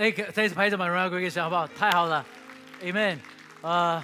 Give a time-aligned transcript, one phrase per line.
[0.00, 1.66] 哎，再一次拍手把荣耀归给神，好不好？
[1.66, 2.24] 太好了
[2.80, 3.18] ，Amen。
[3.60, 4.02] 呃，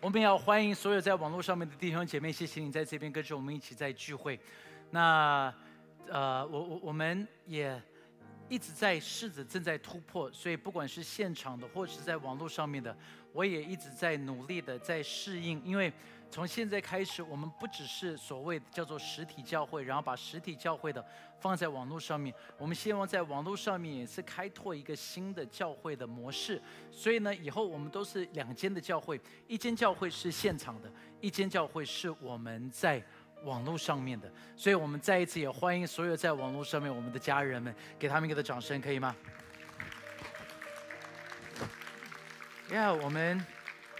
[0.00, 4.38] 我们要欢迎所有在网络上面的弟兄姐妹，谢谢你在这边跟着我们一起在聚会。
[4.92, 5.52] 那
[6.06, 7.82] 呃，我我我们也
[8.48, 12.96] 一直在试着正在突破，所以不管是现场的或是在网络上面的，
[13.32, 15.92] 我也一直在努力的在适应，因为。
[16.28, 21.02] 从现在开始，我们不只是所谓的叫做实体教会，然后把实体教会的
[21.40, 22.34] 放在网络上面。
[22.58, 26.60] 我们希望在网络上面也是开拓一个新的教会的模式。
[26.90, 33.02] 所以呢，以后我们都是两间的教会，一间教会是现场的，一间教会是我们在
[33.44, 34.30] 网络上面的。
[34.56, 39.16] 所以我们再一次也欢迎所有在网络上面我们的家人们，给他们一个掌声，可以吗
[42.68, 43.42] ？Yeah，我们。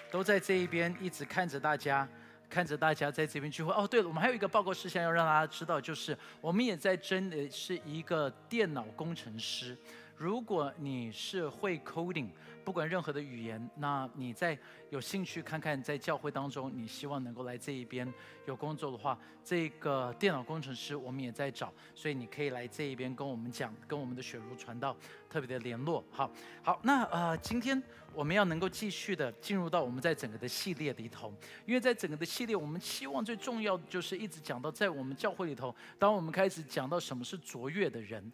[0.08, 2.08] 都在这一边一直看着大家，
[2.48, 3.72] 看着大家在这边聚会。
[3.72, 9.76] 哦，对了，我们还有一个报告事项要让大家知道，就是我们也在争的是一个电脑工程师。
[10.16, 12.28] 如果你是会 coding，
[12.66, 14.58] 不管任何的语言，那你在
[14.90, 18.12] 有兴趣看看在教会当中，你希望能够来这一边
[18.44, 24.96] 有工作的话，这个电脑工程师我们也在找，所以你可以来这一边跟我们讲，跟我们的雪茹传道
[25.30, 26.04] 特别的联络。
[26.10, 26.28] 好，
[26.60, 27.80] 好，那呃，今天
[28.12, 31.32] 我们要能够继续的进入到我们在整个的系列里头，
[31.66, 38.32] 因为在整个的系列，我们期望最重要的就是一直讲到在我们教会里头，当我们开始讲到什么是卓越的人。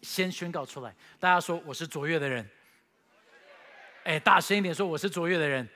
[0.00, 2.48] 先宣告出来，大家说我是卓越的人。
[4.06, 5.68] 哎，大声一点说我是卓越的人。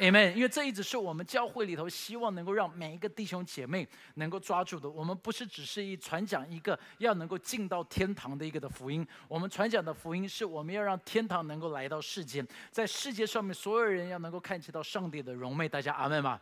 [0.00, 0.34] Amen。
[0.34, 4.86] 因为这一直是我们教会里头希望能够让每一个弟兄姐妹能够抓住的。
[4.86, 15.66] 我们不是只是一传讲一个要能够进到天堂的一个的福音，我们传讲的福音是我们要让天堂能够来到世间，在世界上面所有人要能够看见到上帝的荣美。
[15.66, 16.38] 大家阿门吗？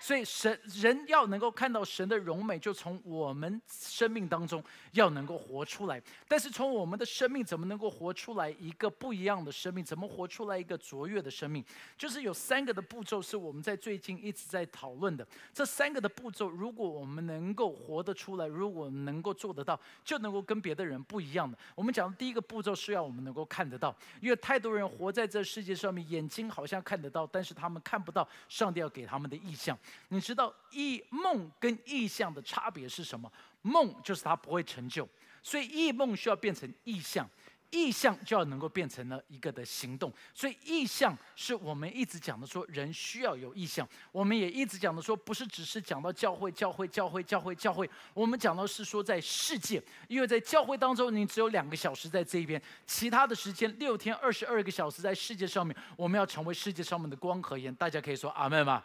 [0.00, 6.00] 所以神人要能够看到神的荣美，就从我们生命当中要能够活出来。
[6.26, 9.84] 但是从我们的生命怎么能够活出来一个不一样的生命？
[9.84, 11.64] 怎么活出来一个卓越的生命？
[11.96, 15.26] 就是有三个的步骤是我们在最近一直在讨论的。
[15.52, 21.58] 这三个的步骤，如果我们能够活得出来，如果能够做得到，就能够跟别的人不一样的。
[21.74, 29.76] 我们讲的第一个步骤是要我们能够看得到，因为太多人活在这世界上面，眼睛好像看得到，但是他们看不到上帝要给他们的意象。
[30.08, 33.30] 你知道意梦跟意象的差别是什么？
[33.62, 35.06] 梦就是它不会成就，
[35.42, 37.28] 所以意梦需要变成意象，
[37.70, 40.10] 意象就要能够变成了一个的行动。
[40.32, 43.86] 所以意象是我们一直讲的，说人需要有意象。
[44.12, 47.90] 我们也一直讲的说，不是只是讲到教会、教会、教会、教会、教会。
[48.14, 57.74] 我们讲到是说在世界，因为在教会当中，你只有两个小时在这一边，其他的时间六天二十二个小时在世界上面，我们要成为世界上面的光和盐。
[57.74, 58.82] 大家可以说阿门吗？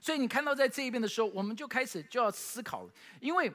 [0.00, 2.90] 所以你看到在这一边的时候，我们就开始就要思考了。
[3.20, 3.52] 因为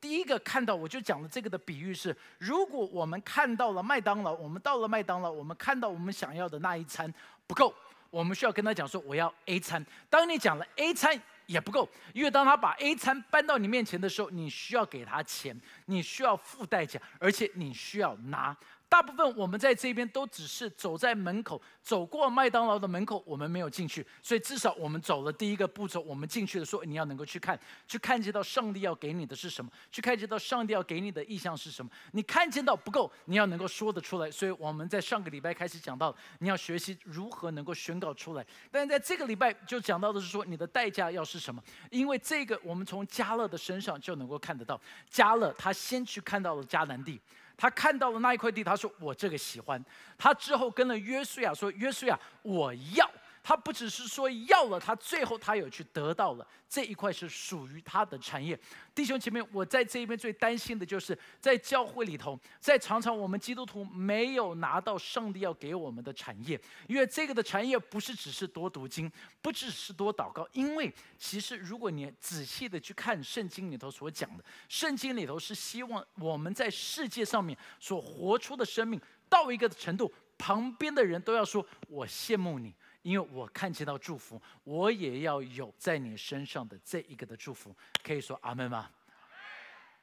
[0.00, 7.12] 第一个看到，我就讲了这个的比喻是：如果我们看到了麦当劳，我们到了麦当劳，我们看到我们想要的那一餐
[7.46, 7.74] 不够，
[8.10, 9.84] 我们需要跟他讲说我要 A 餐。
[10.10, 18.54] 当你讲了 A 餐也不够，因为当他把 A 餐搬到你面前的时候，你需要给他钱，你需要付代价，而且你需要拿。
[18.94, 24.06] 大部分我们在这边都只是走在门口，走过麦当劳的门口，我们没有进去。
[24.22, 31.90] 所以至少我们走了第一个步骤，我们进去的时候，你要能够去看，去看见到上帝要给你的是什么，去看见到上帝要给你的意向是什么。
[32.12, 34.30] 你看见到不够，你要能够说得出来。
[34.30, 38.46] 所以我们在上个礼拜开始讲到，你要学习如何能够宣告出来。
[38.70, 41.60] 但在这个礼拜就讲到的是说，你的代价要是什么？
[41.90, 47.20] 因为这个我们从加勒的身上就能够看得到，加勒他先去看到了迦南地。
[47.56, 49.82] 他看到了那一块地，他说：“我这个喜欢。”
[50.18, 53.08] 他之后跟了约书亚说：“约书亚，我要。”
[53.46, 58.58] 他不只是说要了，他最后他有去得到了这一块是属于他的产业。
[58.94, 66.58] 弟兄姐妹，我在这一边最担心的就是在教会里头，在常常我们基督徒没有拿到上帝要给我们的产业，
[66.88, 78.98] 因为这个的产业不是只是多读经，不只是多祷告，因为其实如果你仔细的去看圣经里头所讲的，圣经里头是希望我们在世界上面所活出的生命
[79.28, 82.74] 到一个程度，旁边的人都要说：“我羡慕你。”
[83.04, 88.90] 因为我看见到祝福，我也要有在你身上的这一个的祝福，可以说阿门吗？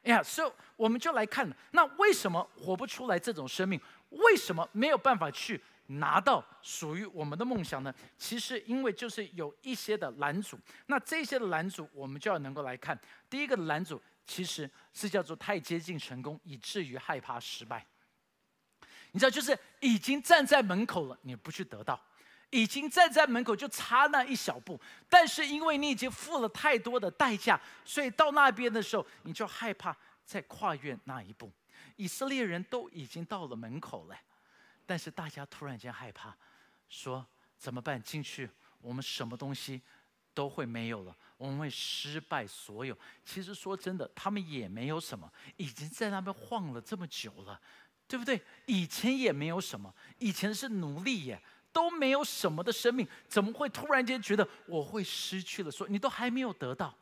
[0.03, 3.81] 哎呀，所以我们就来看，那为什么活不出来这种生命？
[4.09, 7.92] 为什么没有办法去拿到属于我们的梦想呢？
[8.19, 13.00] 其实因为就是有一些的拦阻，那这些的拦阻，我们就要能够来看。
[13.27, 17.83] 第一个拦阻其实是叫做太接近成功，以至于害怕失败。
[19.12, 22.00] 你知道，就是已经站在门口了，你不去得到。
[22.51, 31.51] 已经站在门口，就差那一小步，但是因为你已经付了太多的代价，所以到那边的时候，你就害怕再跨越那一步。
[31.95, 34.15] 以色列人都已经到了门口了，
[34.86, 36.36] 但是大家突然间害怕，
[36.89, 37.25] 说
[37.57, 38.01] 怎么办？
[38.01, 38.50] 进去
[38.81, 39.81] 我们什么东西
[40.33, 42.98] 都会没有了，我们会失败所有。
[43.24, 47.59] 其实说真的，他们也没有什么，已经在那边晃了这么久了，
[48.07, 48.42] 对不对？
[48.65, 51.42] 以前也没有什么，以前是奴隶耶，
[51.73, 55.71] 都没有什么的生命，怎么会突然间觉得我会失去了？
[55.71, 56.95] 说你都还没有得到。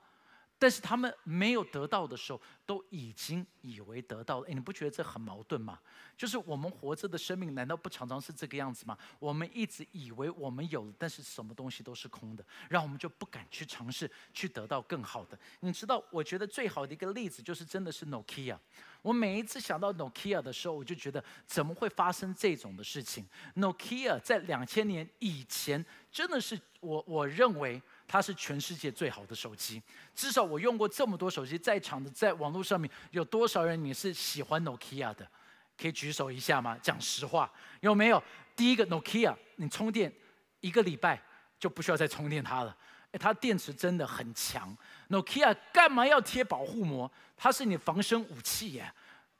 [0.61, 4.47] 但是他们没有得到的时候，都已经以为得到了。
[4.49, 5.79] 哎，你不觉得这很矛盾吗？
[6.17, 8.97] 就是我们活着的生命，难道不常常是这个样子吗？
[9.19, 15.39] 我们一直以为我们有，但是什么东西都是空的，让我们就不敢去尝试去得到更好的。
[15.61, 18.57] 你知道，我觉得最好的一个例子就是真的是 Nokia。
[19.01, 23.25] 我每一次想到 Nokia 的时候，我就觉得怎么会发生这种的事情
[23.55, 27.81] ？Nokia 在两千年以前，真的是我我认为。
[28.11, 29.79] 它是全世界最好的手机，
[30.15, 35.29] 至少我用过这么多手机，在场的在网络上面有多少人你是喜欢 Nokia 的？
[35.77, 36.75] 可以举手一下吗？
[36.81, 37.49] 讲实话，
[37.81, 38.21] 有没有？
[38.55, 40.11] 第一个 Nokia，你充电
[40.59, 41.21] 一个礼拜
[41.59, 42.75] 就不需要再充电它了，
[43.11, 44.75] 哎，它电池真的很强。
[45.09, 47.09] Nokia 干嘛要贴保护膜？
[47.37, 48.91] 它是你防身武器耶，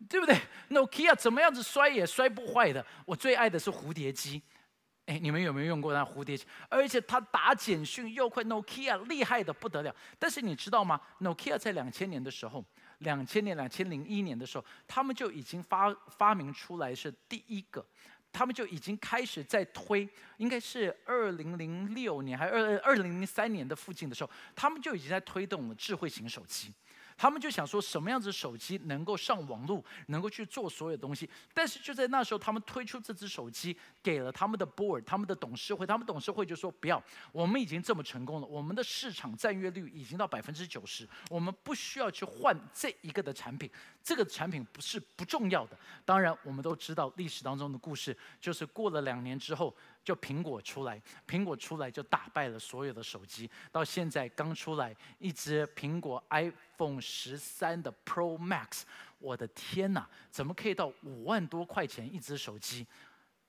[0.07, 0.39] 对不对
[0.69, 2.85] ？Nokia 怎么样子摔也摔不坏的。
[3.05, 4.41] 我最爱的是蝴蝶机。
[5.09, 6.45] 哎，你们有没有用过那蝴蝶机？
[6.69, 9.93] 而且它打简讯又快，Nokia 厉害的不得了。
[10.19, 12.63] 但是你知道吗？Nokia 在两千年的时候，
[12.99, 17.83] 两千年、两千零一年的时候，他们就已经发发明出来是第一个，
[18.31, 20.07] 他们就已经开始在推，
[20.37, 26.71] 应该是二零零六年还是二二零零三年的附近的时候，他们就已经在推动了智慧型手机。
[27.19, 31.29] 他们就想说，什么样子手机能够上网络，能够去做所有东西。
[31.53, 43.69] 但是就在那时候，他们推出这只手机，给了他们的 board，他们的董事会，他们董事会就说：不要，我们已经这么成功了，我们的市场占有率已经到百分之九十，我们不需要去换这一个的产品。
[44.01, 45.77] 这个产品不是不重要的。
[46.05, 49.75] 当然，我们都知道历史当中的故事，就是过了两年之后。
[50.01, 53.47] 就苹果出来，苹果出来就打败了所有的手机。
[53.71, 58.83] 到现在刚出来一只苹果 i iPhone 十三的 Pro Max，
[59.19, 62.87] 我的天哪，怎么可以到五万多块钱一只手机？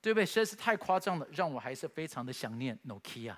[0.02, 0.26] 对不对？
[0.26, 3.36] 实在是太夸张了，让我还是非常的想念 Nokia。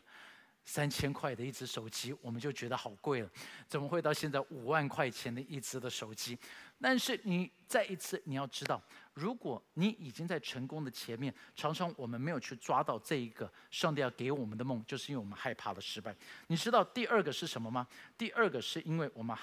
[0.64, 3.28] 三千块的一只手机，我们就觉得好贵了，
[3.66, 6.38] 怎么会到现在五万块钱的一只的手机？
[6.80, 8.80] 但是你再一次你要知道，
[9.12, 16.14] 如果你已经在成功的前面，常常我们没有去抓到这一个上帝要给我们的梦，就是因为我们害怕了失败。
[16.46, 17.84] 你知道第二个是什么吗？
[18.16, 19.36] 第二个是因为我们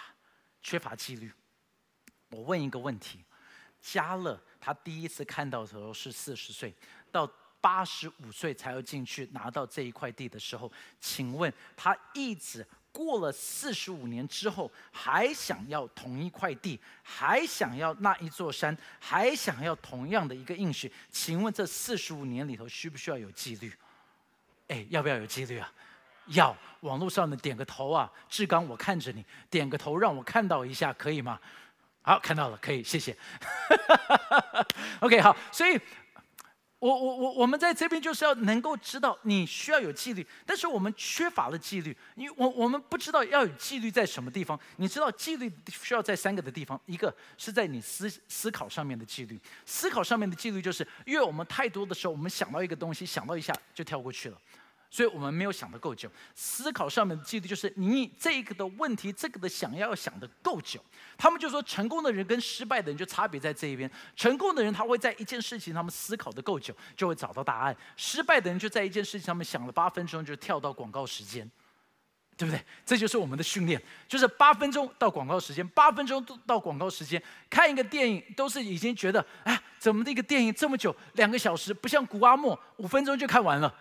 [0.62, 1.32] 缺乏纪律。
[2.30, 3.24] 我问一个问题：
[3.82, 6.74] 加勒他第一次看到的时候是四十岁，
[7.12, 7.30] 到。
[7.62, 10.72] 八十五岁才要进去拿到这一块地的时候，
[11.02, 20.90] 请问他一直过了四十五年之后，还想要同一块地，还想要那一座山，还想要同样的一个应许？
[21.12, 23.74] 请问这四十五年里头需不需要有纪律？
[24.70, 25.70] 哎，要不要有纪律啊？
[26.30, 26.56] 要！
[26.82, 31.40] 网络上的点个头啊，志刚，我看着你，点个头让我看到一下，可以吗？
[32.02, 33.16] 好，看到了，可以，谢谢。
[35.02, 35.80] OK，好，所以。
[36.80, 44.58] 我我我我们在这边就是要能够知道你需要有纪律，但是我们缺乏了纪律，因为我我们不知道要有纪律在什么地方。
[44.78, 54.38] 你知道纪律需要在三个的地方，一个是在你思思考上面的纪律，思考上面的纪律就是因为我们太多的时候，我们想到一个东西，想到一下就跳过去了。
[54.92, 60.84] 所以我们没有想得够久，思考上面的纪律就是你这个的问题，这个的想要想得够久。
[61.16, 63.90] 他们就说，成功的人跟失败的人就差别在这一边。
[64.16, 71.48] 成功的人他会在一件事情他们思考的够久，就会找到答案；失败的人就在一件事情上面想了八分钟就跳到广告时间，
[72.36, 72.60] 对不对？
[72.84, 77.22] 这就是我们的训练，就是八分钟到广告时间，八分钟到广告时间。
[77.48, 83.72] 看一个电影都是已经觉得，哎，怎么这个电影这么久，两个小时，不像古阿莫五分钟就看完了。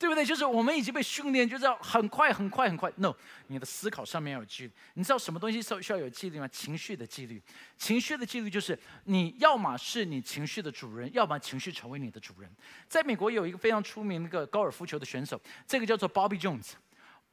[0.00, 0.24] 对不对？
[0.24, 2.90] 就是我们已经被训练，就是要很快、很快、很快。
[2.96, 3.14] No，
[3.48, 4.72] 你的思考上面要有纪律。
[4.94, 6.48] 你知道什么东西需需要有纪律吗？
[6.48, 7.42] 情绪的纪律。
[7.76, 12.50] 情绪的纪律就是你要么是你情绪的主人，要么情绪成为你的主人。
[12.88, 16.70] 在美国有一个非常出名的一个高尔夫球的选手，这个叫做 Bobby Jones。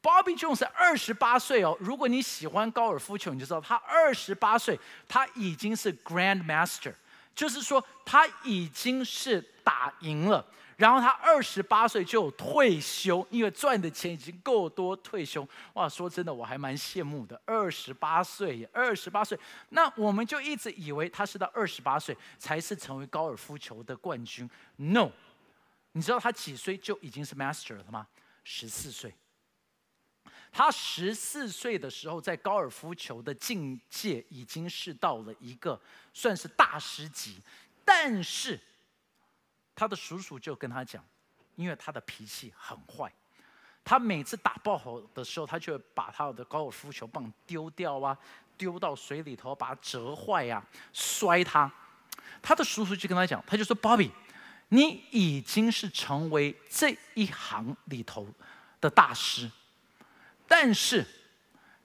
[0.02, 1.74] Bobby Jones 二十八岁哦。
[1.80, 6.94] 如果你喜欢高尔夫球，你就知道他二十八岁，他已经是 Grand Master，
[7.34, 10.46] 就是说他已经是打赢了。
[10.77, 15.48] 然后他二十八岁就退休，因为赚的钱已经够多退休。
[15.74, 17.41] 哇，说真的，我还蛮羡慕的。
[17.46, 19.38] 二十八岁，二十八岁，
[19.69, 24.48] 那我们就一直以为他是到二十八岁才是成为高尔夫球的冠军。
[24.75, 25.10] No，
[25.93, 28.07] 你知道他几岁就已经是 master 了吗？
[28.43, 29.13] 十四岁。
[30.51, 35.79] 他十四岁的时候，在高尔夫球的境界已经是到了一个
[36.13, 37.41] 算是大师级，
[37.84, 38.60] 但是
[39.77, 41.05] 他的叔叔就跟他讲，
[41.55, 43.13] 因为他的脾气很坏，
[43.86, 48.17] 他每次打爆火的时候，他就会把他的高尔夫球棒丢掉啊，
[48.57, 51.72] 丢到水里头，把它折坏呀，摔他。
[52.41, 54.10] 他的叔叔就跟他讲，他就说：“Bobby，
[54.69, 58.27] 你已经是成为这一行里头
[58.81, 59.51] 的大师。”
[60.50, 61.05] 但是，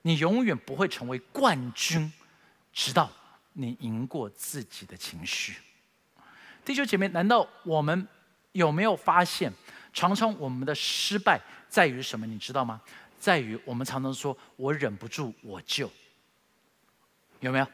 [0.00, 2.10] 你永远不会成为冠军，
[2.72, 3.12] 直到
[3.52, 5.58] 你赢过自己的情绪。
[6.64, 8.06] 弟兄姐妹，难道我们
[8.52, 9.52] 有没有发现，
[9.92, 12.24] 常常我们的失败在于什么？
[12.26, 12.80] 你知道吗？
[13.18, 15.90] 在于我们常常说“我忍不住我就”，
[17.40, 17.66] 有没有？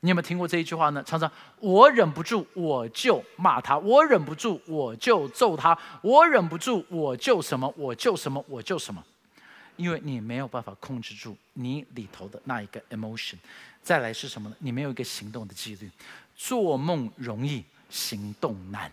[0.00, 1.02] 你有没有听过这一句话呢？
[1.02, 9.02] 常常我忍不住我就骂他，我忍不住我就揍他，我忍不住我就什么，我就什么，我就什么。
[9.76, 13.36] 因为你没有办法控制住你里头的那一个 emotion，
[13.82, 14.56] 再来是什么呢？
[14.58, 15.90] 你没有一个行动的纪律，
[16.36, 18.90] 做梦容易行动难。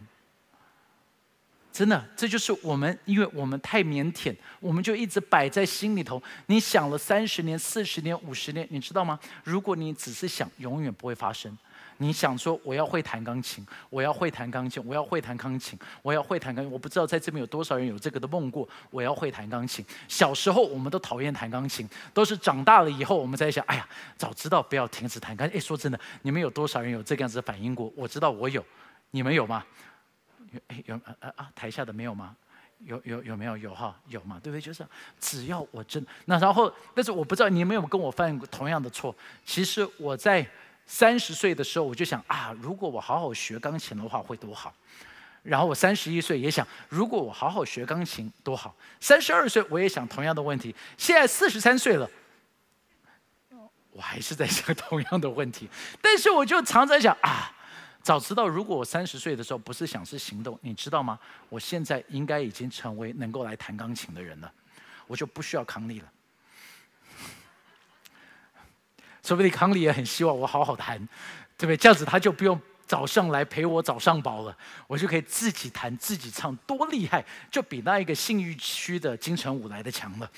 [1.73, 6.21] 真的，这就是我们，因为我们太腼腆，我们就一直摆在心里头。
[6.47, 9.17] 你想了三十年、四十年、五十年，你知道吗？
[9.43, 11.57] 如果你只是想，永远不会发生。
[11.97, 16.71] 你想说我要会弹钢琴，我要会弹钢琴，我要会弹钢琴，我要会弹钢琴。
[16.71, 18.67] 我不知道在这边有多少人有这个的梦过。
[18.89, 19.85] 我要会弹钢琴。
[20.07, 25.57] 小时候我们都讨厌弹钢琴，都是长大了以后我们在想，哎呀，早知道不要停止弹钢琴。
[25.57, 27.93] 哎，说真的，你们有多少人有这个样子的反应过？
[27.95, 28.65] 我知道我有，
[29.11, 29.63] 你们有吗？
[30.51, 31.51] 有哎有啊啊！
[31.53, 32.35] 台下的没有吗？
[32.79, 34.39] 有有有没有有哈有嘛？
[34.41, 34.61] 对不对？
[34.61, 34.85] 就是
[35.19, 39.15] 只要我真那然后，但是我不知道你有没有跟我犯过同样的错。
[39.45, 40.45] 其实我在。
[40.87, 44.73] 三十岁的时候，我就想啊，如果我好好学钢琴的话，会多好。
[45.41, 48.75] 然后我三十一岁也想，如果我好好学钢琴多好。
[48.99, 50.75] 三十二岁我也想同样的问题。
[50.97, 52.09] 现在四十三岁了，
[53.91, 55.69] 我还是在想同样的问题。
[56.01, 57.53] 但是我就常常想啊，
[58.03, 61.19] 早知道如果我三十岁的时候不是想是行动，你知道吗？
[61.49, 64.51] 我现在应该已经成为能够来弹钢琴的人了，
[65.07, 66.11] 我就不需要康利了。
[69.23, 70.97] 说不定康利也很希望我好好弹，
[71.57, 71.77] 对不对？
[71.77, 77.23] 这样子他就不用早上来陪我早上宝了，我就可以自己弹自己唱，多厉害！
[77.51, 80.29] 就比那一个信誉区的金城武来的强了。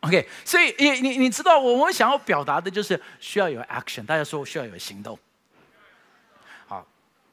[0.00, 5.18] OK，所以你你你知道，我我想要表达的就是需要有 action，大家说我需要有行动。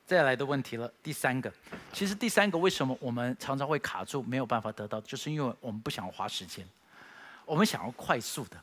[0.09, 1.53] 再来的问题了，第三个，
[1.93, 6.67] 其实第三个为什么我们常常会卡住，没有办法得到，就是因为我们不想要花时间，
[7.45, 8.57] 我们想要快速的。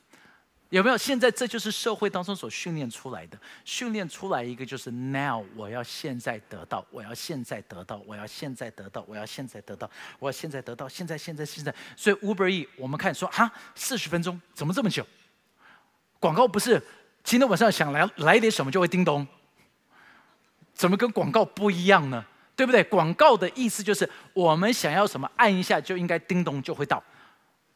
[0.70, 0.98] 有没有？
[0.98, 9.88] 现在这就是社会当中所训练出来的，训练出来一个就是 now，我要现在得到，我要现在得到，我要现在得到，我要现在得到，
[10.18, 11.72] 我要现在得到，现在现在现在。
[11.96, 15.06] 所以 Uber E，我们看说哈，四十分钟怎么这么久？
[16.18, 16.82] 广告不是
[17.22, 19.24] 今天晚上想来来点什么就会叮咚？
[20.76, 22.24] 怎么跟广告不一样呢？
[22.54, 22.84] 对不对？
[22.84, 27.02] 广告的意思就是我们想要什么，按一下就应该叮咚就会到。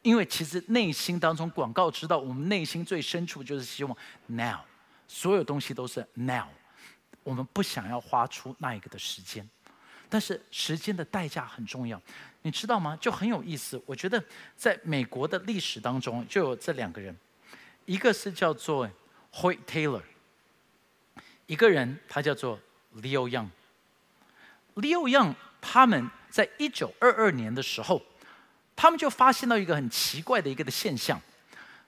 [0.01, 3.95] 因为其实内心当中，广告知道我们内心最深处就是希望
[4.27, 4.57] now，
[5.07, 6.47] 所有东西都是 now，
[7.23, 9.47] 我们不想要花出那一个的时间，
[10.09, 12.01] 但是时间的代价很重要，
[12.41, 12.97] 你知道吗？
[12.99, 13.79] 就很有意思。
[13.85, 14.23] 我觉得
[14.57, 17.15] 在美国的历史当中就有这两个人，
[17.85, 18.89] 一个是叫做
[19.31, 20.01] Hoyt Taylor，
[21.45, 22.59] 一个人他叫做
[22.95, 23.47] Leo Young。
[24.75, 28.01] Leo Young 他们在一九二二年的时候。
[28.73, 31.21] 他们就发现到一个很奇怪的一个的现象，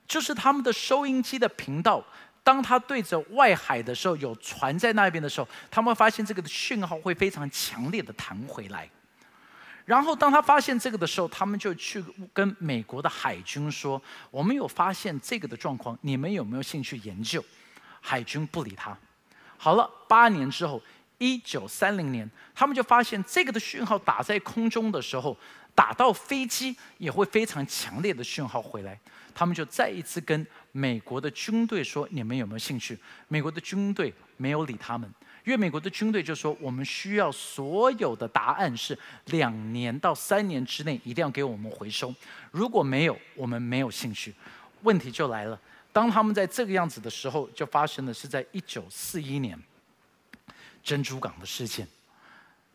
[0.06, 2.04] 就是他们的收音机的频道，
[2.44, 8.88] 当他对着外海的时候，有船在那边的时候，他们发现这个的讯号会非常强烈的弹回来。
[9.84, 17.44] 然后当他发现这个的时候，他们就去跟美国的海军说：“我们有发现这个的状况，你们有没有兴趣研究？”
[18.00, 18.96] 海军不理他。
[19.64, 20.78] 好了，八年之后，
[21.16, 25.34] 一九三零年，他们就发现这个的讯号打在空中的时候。
[25.74, 28.96] 打到飞机也会非常强烈的讯号回来，
[29.34, 35.12] 他们就再一次跟美国的军队说：“你们有没有兴趣？”美国的军队没有理他们，
[35.44, 38.96] 因为美国的军队就说：“我们需要所有的答案是
[39.30, 42.14] 两年到三年之内一定要给我们回收，
[42.52, 44.32] 如果没有，我们没有兴趣。”
[44.82, 45.58] 问题就来了，
[45.94, 49.56] 当他们在这个样子的时候，就发生的是在一九四一年
[50.82, 51.86] 珍珠港的事件。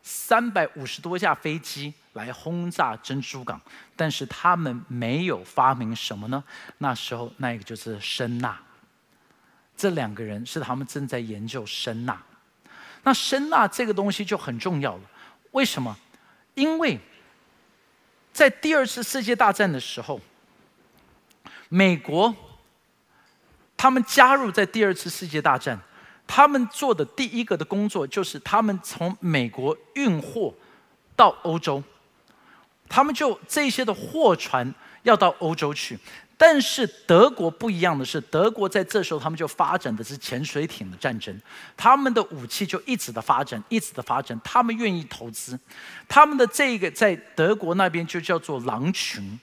[0.02, 3.62] 三百五十多架飞机来轰炸珍珠港，
[3.98, 6.42] 但是他们没有发明什么呢？
[6.78, 8.58] 那时候那个就是声呐。
[9.76, 12.24] 这两个人是他们正在研究声呐。
[13.04, 15.04] 那声呐这个东西就很重要了。
[15.52, 15.96] 为什么？
[16.56, 16.98] 因为
[18.32, 20.22] 在第二次世界大战的时候，
[21.68, 22.34] 美国，
[23.80, 25.80] 他们加入在第二次世界大战，
[26.28, 30.54] 他们做的第一个的工作就是他们从美国运货
[31.16, 31.82] 到欧洲，
[32.90, 35.98] 他们就这些的货船要到欧洲去。
[36.36, 41.34] 但是德国不一样的是，德国在这时候他们就发展的是潜水艇的战争，
[41.78, 45.58] 他们的武器就一直的发展，一直的发展，他们愿意投资，
[46.10, 49.40] 他们的这个在德国那边就叫做狼群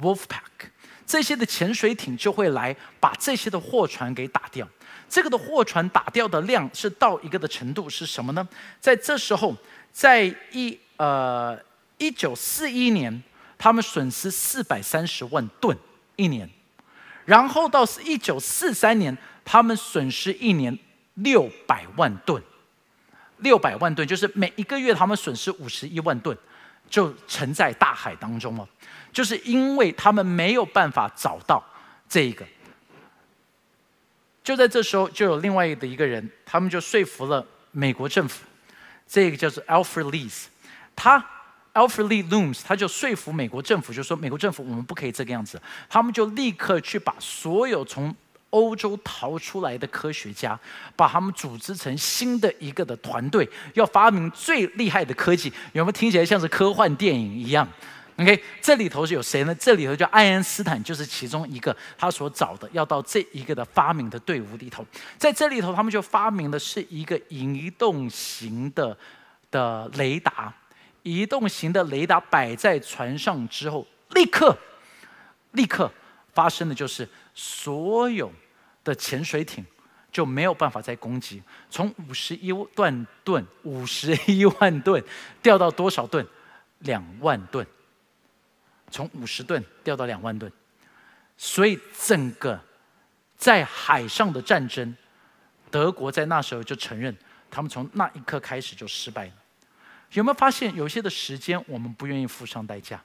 [0.00, 0.70] （Wolfpack），
[1.06, 4.68] 这些的潜水艇就会来把这些的货船给打掉。
[5.08, 8.46] 这个的货船打掉的量是到一个的程度是什么呢？
[8.80, 9.54] 在这时候，
[9.92, 11.56] 在一呃
[11.98, 13.22] 一九四一年，
[13.56, 15.76] 他们损失四百三十万吨。
[16.18, 16.48] 一年，
[17.26, 20.76] 然后到是一九四三年，他们损失一年
[21.12, 22.42] 六百万吨，
[23.40, 26.34] 六百万吨就是每一个月他们损失五十一万吨，
[26.88, 28.66] 就沉在大海当中了。
[29.16, 31.64] 就是因为他们没有办法找到
[32.06, 32.44] 这一个，
[34.44, 38.44] 就在这时候，就有另外的一个人，他们就说服了美国政府，
[39.08, 40.44] 这个叫做 Alfred Lees，
[40.94, 41.24] 他。
[41.72, 48.14] Alfred Lee Looms，他就说服美国政府，就说美国政府我们不可以这个样子，他们就立刻去把所有从
[48.48, 50.58] 欧洲逃出来的科学家，
[50.96, 55.52] 把他们组织成新的一个的团队，要发明最厉害的科技。
[55.74, 57.68] 有没有听起来像是科幻电影一样
[58.18, 59.54] ？OK，这里头是有谁呢？
[59.54, 64.84] 这里头叫爱因斯坦，就是其中一个他所找的，要到这一个的发明的队伍里头。
[65.18, 68.96] 在这里头，他们就发明的是一个移动型的
[69.50, 70.52] 的雷达。
[71.02, 74.58] 移动型的雷达摆在船上之后，立刻，
[75.52, 75.88] 立刻
[76.34, 78.32] 发生的就是所有
[78.82, 79.64] 的潜水艇
[80.10, 81.40] 就没有办法再攻击。
[81.70, 85.00] 从五十一万吨、五十一万吨
[85.40, 86.26] 掉到多少吨？
[86.80, 87.64] 两万吨。
[88.96, 90.50] 从五十吨掉到两万吨，
[91.36, 92.58] 所以整个
[93.36, 94.96] 在海上的战争，
[95.70, 97.14] 德国在那时候就承认，
[97.50, 99.32] 他们从那一刻开始就失败了。
[100.12, 102.98] 有没有发现，有些的时间我们不愿意付上代价？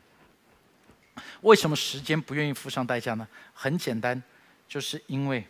[1.41, 3.27] 为什么时间不愿意付上代价呢？
[3.53, 4.23] 很简单，
[4.69, 5.45] 就是因为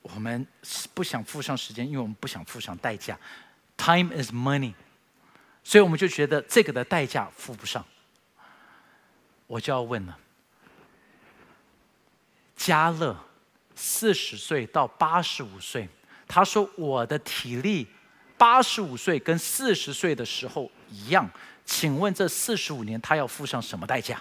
[0.00, 0.46] 我们
[0.94, 3.18] 不想付上时间，因为我们不想付上代价。
[3.76, 4.72] Time is money，
[5.62, 7.84] 所以我们就觉得这个的代价付不上。
[9.46, 10.18] 我就要问了：
[12.56, 13.16] 加勒
[13.74, 15.88] 四十岁到八十五岁，
[16.26, 17.86] 他说我的体力。
[18.38, 21.30] 八十五岁跟四十岁的时候一样，
[21.64, 24.20] 请问这四十五年他要付上什么代价？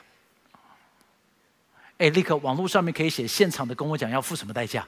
[1.98, 4.88] 哎，立刻网络上面可以写现场的跟我讲要付什么代价？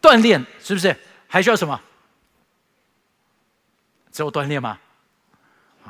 [0.00, 0.96] 锻炼是不是？
[1.26, 1.80] 还需要什么？
[4.12, 4.78] 只有锻炼吗？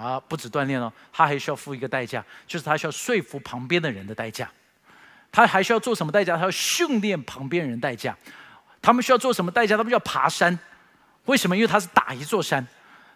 [0.01, 4.51] 啊，不止锻炼哦，他还需要付一个代价，就是他需要说服旁边的人的代价。
[5.31, 6.37] 他还需要做什么代价？
[6.37, 8.17] 他要训练旁边人代价。
[8.83, 9.77] 他们需要做什么代价？
[9.77, 10.59] 他们要爬山。
[11.27, 11.55] 为什么？
[11.55, 12.67] 因为他是打一座山，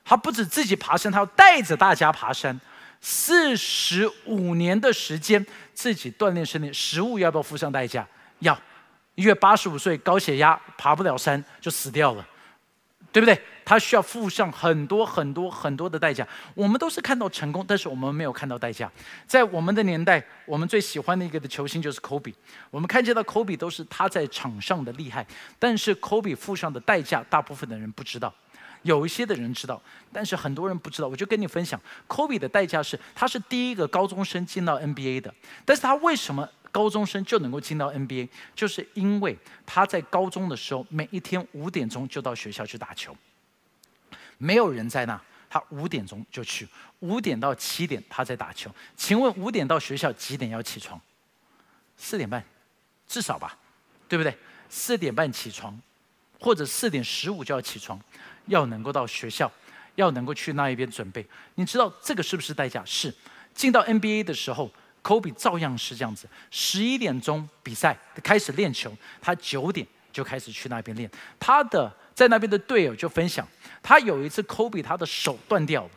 [0.05, 2.61] 他不止自己爬山，他要带着大家爬山。
[3.01, 8.07] 四十五年的时间，自己锻炼身体，食物要不要付上代价？
[8.38, 8.57] 要，
[9.14, 12.27] 因为八十五岁高血压爬不了山就死掉了。
[13.14, 13.40] 对不对？
[13.64, 16.27] 他需要付上很多很多很多的代价。
[16.53, 18.90] 我们都是看到成功，但是我们没有看到代价。
[19.24, 22.35] 在我们的年代，我们最喜欢的一个的球星就是科比。
[22.72, 25.24] 我们看见到科比都是他在场上的厉害，
[25.61, 28.35] 但是科比付上的代价，大部分的人不知道。
[28.83, 29.81] 有一些的人知道，
[30.12, 31.07] 但是很多人不知道。
[31.07, 35.33] 我就跟你分享，科比的代价是，他是第一个高中生进到 NBA 的，
[35.64, 36.48] 但是他为什么？
[36.75, 43.17] 高中生就能够进到 NBA，就是因为他在高中的时候，每一天五点钟就到学校去打球。
[44.39, 46.67] 没有人在那，他五点钟就去，
[46.99, 48.69] 五点到七点他在打球。
[48.97, 51.01] 请问五点到学校几点要起床？
[51.97, 52.45] 四点半，
[53.07, 53.57] 至少吧，
[54.09, 54.37] 对不对？
[54.69, 55.81] 四点半起床，
[56.41, 57.97] 或者四点十五就要起床，
[58.47, 59.49] 要能够到学校，
[59.95, 61.25] 要能够去那一边准备。
[61.55, 62.85] 你知道这个是不是代价？
[62.85, 63.15] 是
[63.55, 64.69] 进到 NBA 的时候。
[65.05, 68.90] 科比照样是这样子，十一点钟比赛开始练球，
[69.21, 71.11] 他九点就开始去那边练。
[71.38, 73.47] 他的在那边的队友就分享，
[73.83, 75.90] 他有一次科比他的手断掉了，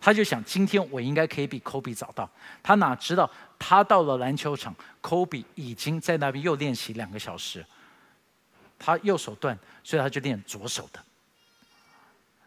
[0.00, 2.28] 他就想今天我应该可以比科比早到。
[2.62, 7.62] 他哪知道他到了篮球场，科比已经在那边又练习两个小时。
[8.78, 11.04] 他右手断，所以他就练左手的。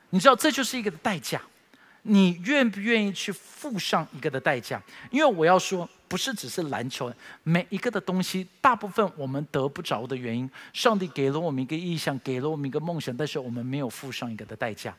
[0.10, 1.40] 你知道这就是一个代价。
[2.04, 4.82] 你愿不愿意去付上一个的代价？
[5.12, 14.96] 因为我要说，不是只是篮球，每一个的东西，大部分我们得不着的原因，上帝给了我们一个意向，给了我们一个梦想，但是我们没有付上一个的代价。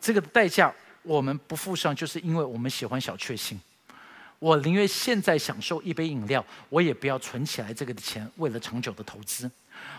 [0.00, 3.60] 这个代价我们不付上，就是因为我们喜欢小确幸，
[4.40, 9.48] 我宁愿现在享受一杯饮料，我也不要存起来这个的钱，为了长久的投资。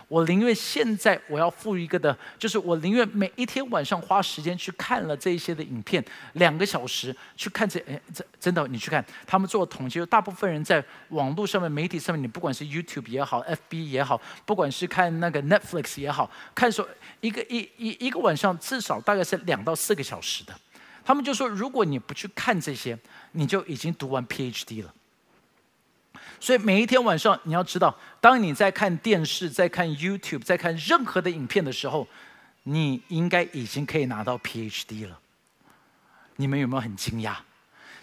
[0.08, 16.86] 我宁愿现在我要付一个的，就是我宁愿每一天晚上花时间去看了这一些的影片，两个小时去看这，哎，真真的，你去看他们做统计，大部分人在网络上面、媒体上面，你不管是 YouTube 也好，FB 也好，不管是看那个 Netflix 也好，看说
[17.20, 20.54] 一个一一一个晚上至少大概是两到四个小时的，
[21.04, 22.98] 他们就说，如果你不去看这些，
[23.32, 24.92] 你就已经读完 PhD 了。
[26.44, 32.06] 所以每一天晚上，你要知道，当你在看电视、在看 YouTube、在看任何的影片的时候，
[32.64, 35.18] 你应该已经可以拿到 PhD 了。
[36.36, 37.36] 你们有没有很惊讶？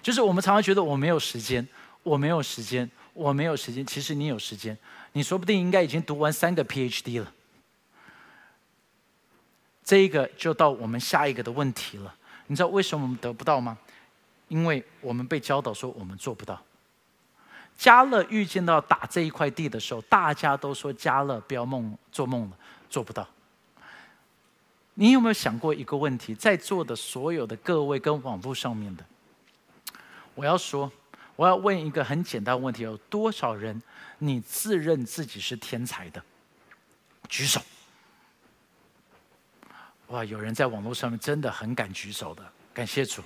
[0.01, 1.67] 就是我们常常觉得我没有时间，
[2.01, 3.85] 我没有时间，我没有时间。
[3.85, 4.75] 其实你有时间，
[5.11, 7.31] 你说不定应该已经读完三个 PhD 了。
[9.85, 12.15] 这一个就到我们下一个的问题了。
[12.47, 13.77] 你知道为什么我们得不到吗？
[14.47, 16.59] 因为我们被教导说我们做不到。
[17.81, 22.55] 加勒预见到打这一块地的时候，大家都说加勒不要梦做梦了，
[22.91, 23.27] 做不到。
[24.93, 26.35] 你有没有想过一个问题？
[26.35, 29.03] 在座的所有的各位跟网络上面的，
[30.35, 30.91] 我要说，
[31.35, 33.81] 我要问一个很简单的问题：有多少人
[34.19, 36.23] 你自认自己是天才的？
[37.27, 37.59] 举手。
[40.09, 42.43] 哇，有人在网络上面真的很敢举手的，
[42.75, 43.23] 感谢主。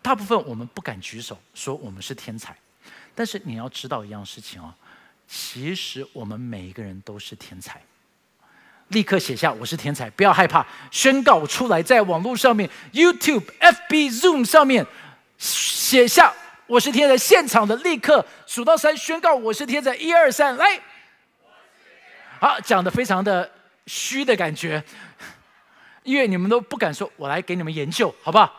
[0.00, 2.56] 大部分我们不敢举手说我们是天才，
[3.14, 4.72] 但是你要知道一样事情哦，
[5.26, 7.80] 其实我们每一个人都是天才。
[8.88, 14.86] 立刻写下我是天才，不要害怕，宣告出来，在网络上面，YouTube、FB、Zoom 上面
[15.36, 16.32] 写下
[16.66, 20.80] 我是天才，现场的立刻数到三，宣告我是天才，一二三，来。
[22.40, 23.50] 好，讲的非常的
[23.86, 24.82] 虚的感觉，
[26.02, 28.50] 因为你们都不敢说，我来给你们研究，好不好？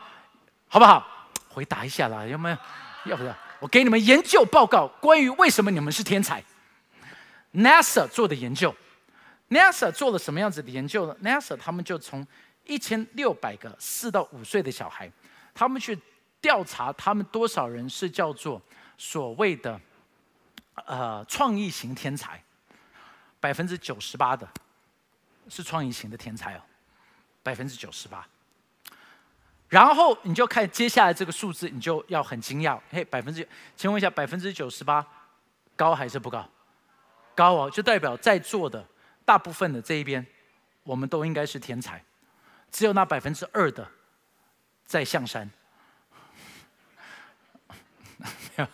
[0.67, 1.18] 好不好？
[1.49, 2.57] 回答一下啦，有没有？
[3.05, 6.43] 要不要我给你们研究报告，关于为什么你们是天才
[7.53, 8.73] ？NASA 做的研究
[9.49, 12.25] ，NASA 做了什么样子的研究呢？NASA 他们就从
[12.65, 15.11] 一千六百个四到五岁的小孩，
[15.53, 15.97] 他们去
[16.39, 18.61] 调查他们多少人是叫做
[18.97, 19.79] 所谓的
[20.85, 22.41] 呃创意型天才，
[23.39, 24.47] 百分之九十八的
[25.49, 26.61] 是创意型的天才哦，
[27.41, 28.25] 百分之九十八。
[29.69, 35.05] 然后你就看接下来这个数字，你就要很惊讶，嘿，百分之，请问一下，百分之九十八，
[35.75, 36.49] 高还是不高？
[37.35, 38.83] 高哦，就代表在座的
[39.23, 40.25] 大部分的这一边，
[40.83, 42.03] 我们都应该是天才，
[42.71, 43.87] 只有那百分之二的
[44.85, 45.47] 在象山。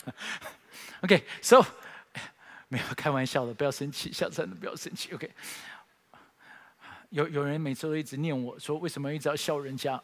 [1.02, 1.62] OK，so
[2.68, 5.14] 没有开玩笑的，不要生气，象山的不要生气。
[5.14, 5.30] OK，
[7.10, 10.02] 有有人每次都一直念我说，为什么一直要笑人家？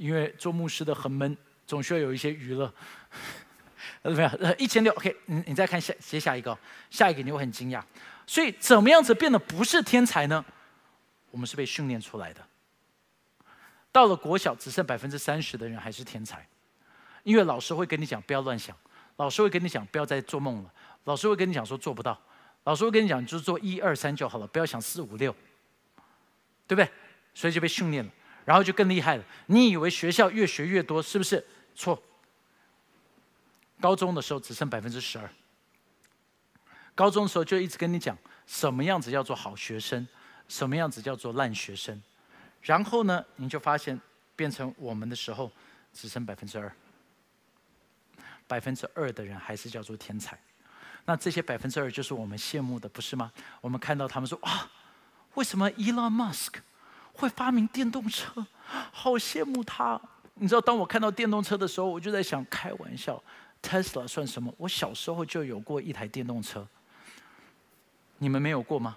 [0.00, 1.36] 因为做牧师的很闷，
[1.66, 2.72] 总需要有一些娱乐。
[4.00, 6.58] 呃，没有，呃，一千六，OK，你你再看下接下一个，
[6.88, 7.82] 下一个你会很惊讶。
[8.26, 10.42] 所以怎么样子变得不是天才呢？
[11.30, 12.40] 我们是被训练出来的。
[13.92, 16.48] 到了国小，只剩百分之三十的人还是天才，
[17.22, 18.74] 因为老师会跟你讲不要乱想，
[19.16, 20.72] 老师会跟你讲不要再做梦了，
[21.04, 22.18] 老师会跟你讲说做不到，
[22.64, 25.30] 老师会跟你讲就是做一二三就好了，不要想四五六，
[26.66, 26.88] 对不对？
[27.34, 28.10] 所以就被训练了。
[28.50, 29.24] 然后就更厉害了。
[29.46, 31.46] 你以为学校越学越多，是不是？
[31.76, 32.02] 错。
[33.80, 35.30] 高中的时候只剩百分之十二。
[36.96, 40.04] 高中的时候就一直跟你讲什么样子叫做好学生，
[40.48, 42.02] 什么样子叫做烂学生。
[42.60, 43.96] 然后呢，你就发现
[44.34, 45.52] 变成我们的时候
[45.94, 46.74] 只剩百分之二。
[48.48, 50.36] 百分之二的人还是叫做天才。
[51.04, 53.30] 那这些百分之二就是我们羡慕的，不是吗？
[53.60, 54.68] 我们看到他们说啊，
[55.34, 56.54] 为什么 Elon Musk？
[57.20, 58.44] 会发明电动车，
[58.90, 60.00] 好羡慕他。
[60.34, 63.22] 你知道，当我看到电动车的时候，我就在想，开玩笑
[63.62, 64.52] ，Tesla 算什么？
[64.56, 66.66] 我小时候就有过一台电动车，
[68.16, 68.96] 你们没有过吗？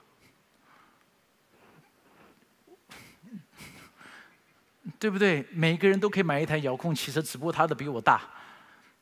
[4.97, 5.45] 对不对？
[5.51, 8.21] 每个人都可以买一台遥控汽车，只不过他的比我大，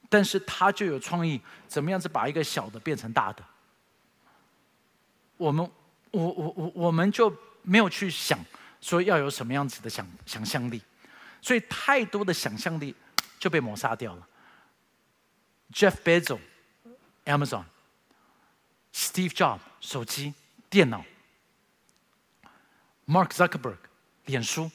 [0.09, 3.43] 但是他就有创意，怎么样子把一个小的变成大的？
[5.37, 5.69] 我们，
[6.09, 7.31] 我我我，我们就
[7.61, 8.39] 没有去想。
[8.81, 10.81] 说要有什么样子的想想象力，
[11.41, 12.95] 所以太多的想象力
[13.39, 14.27] 就被抹杀掉了。
[15.71, 16.39] Jeff Bezos、
[17.25, 17.63] Amazon、
[18.93, 20.33] Steve Jobs 手机、
[20.69, 21.05] 电脑、
[23.07, 23.77] Mark Zuckerberg
[24.25, 24.69] 脸书，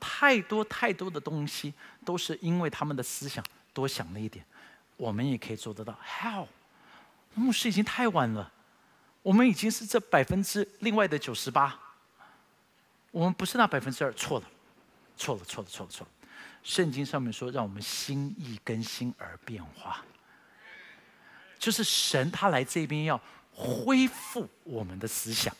[0.00, 3.44] 太多太多的东西都是因为他们的思想
[3.74, 4.44] 多想了一点，
[4.96, 5.98] 我们也可以做得到。
[6.02, 6.46] How？
[7.34, 8.50] 牧师已经太晚了，
[9.22, 11.78] 我们已经是这百分之另外的九十八。
[13.16, 14.46] 我们不是那百分之二，错了，
[15.16, 16.10] 错了，错了，错了，错了。
[16.62, 20.04] 圣经上面说，让我们心意更新而变化，
[21.58, 23.18] 就是神他来这边要
[23.54, 25.56] 恢复我们的思想。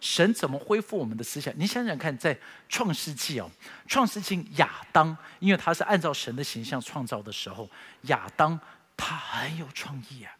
[0.00, 1.52] 神怎么恢复我们的思想？
[1.58, 2.34] 你想想看，在
[2.70, 3.50] 创世纪哦，
[3.86, 7.68] 创世纪亚当，因为他是按照神的形象创造的时候，
[8.04, 8.58] 亚当
[8.96, 10.34] 他很有创意啊。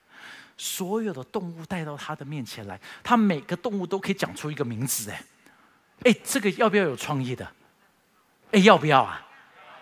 [0.56, 5.22] 所有的动物带到他的面前来，他每个动物都可以讲出一个名字，哎，
[6.04, 7.46] 哎，这个要不要有创意的？
[8.52, 9.26] 哎，要不要啊？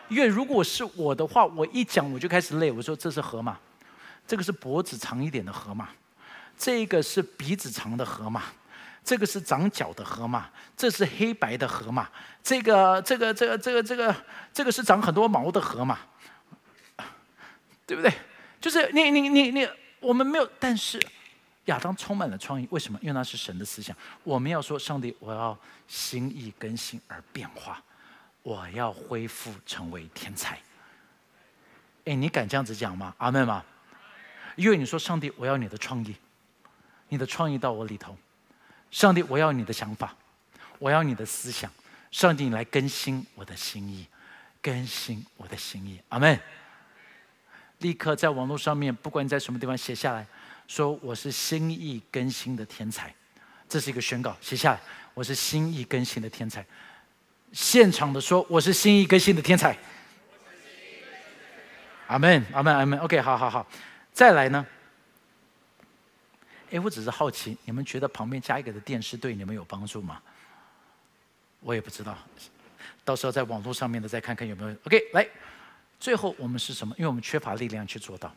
[0.08, 2.70] 因为如果是我的话，我一讲我就开始累。
[2.70, 3.58] 我说这是河马，
[4.26, 5.88] 这个是脖子长一点的河马，
[6.56, 8.42] 这个是鼻子长的河马。
[9.02, 12.06] 这个是长角的河马，这是黑白的河马，
[12.42, 14.14] 这个这个这个这个这个
[14.52, 15.98] 这个是长很多毛的河马，
[17.86, 18.12] 对不对？
[18.60, 19.66] 就是你你你你，
[20.00, 21.00] 我们没有，但是
[21.70, 22.98] 亚当充满了创意，为什么？
[23.00, 23.96] 因为那是神的思想。
[24.24, 25.56] 我们要说，上帝，我要
[25.86, 27.82] 心意更新而变化，
[28.42, 30.58] 我要恢复成为天才。
[32.04, 33.14] 哎，你敢这样子讲吗？
[33.18, 33.64] 阿门吗？
[34.56, 36.16] 因为你说，上帝，我要你的创意，
[37.08, 38.16] 你的创意到我里头。
[38.90, 40.14] 上帝，我要你的想法，
[40.78, 41.70] 我要你的思想。
[42.10, 44.06] 上帝，你来更新我的心意，
[44.60, 46.00] 更新我的心意。
[46.08, 46.38] 阿门。
[47.78, 50.26] 立刻在网络上面，不管你在什么地方写下来，
[50.70, 53.12] 说我是心意更新的天才，
[53.68, 54.36] 这是一个宣告。
[54.40, 54.80] 写下来，
[55.14, 56.64] 我是心意更新的天才。
[57.52, 59.76] 现场的说，我是心意更新的天才。
[62.06, 62.96] 阿门，阿门，阿门。
[63.00, 63.66] OK，好好好，
[64.12, 64.64] 再来呢？
[66.70, 70.22] 哎，我只是好奇，你们觉得旁边加一个的电视对你们有帮助吗？
[71.58, 72.16] 我也不知道，
[73.04, 74.70] 到时候在网络上面的再看看有没有。
[74.84, 75.26] OK，来，
[75.98, 76.94] 最后我们是什么？
[76.96, 78.32] 因为我们缺乏力量去做到。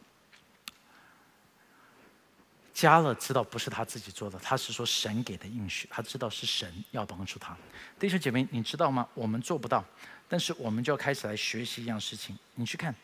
[2.73, 7.55] 加勒知道不是他自己做的，他是说神给的应许，他知道是神要帮助他。
[7.99, 9.07] 弟兄姐妹，你知道吗？
[9.13, 9.83] 我们做不到，
[10.27, 12.37] 但是我们就要开始来学习一样事情。
[12.55, 12.91] 你去看《